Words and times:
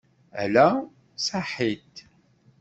Ala, 0.43 0.67
saḥit. 1.25 1.91